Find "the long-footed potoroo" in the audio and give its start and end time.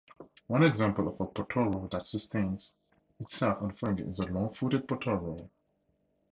4.17-5.47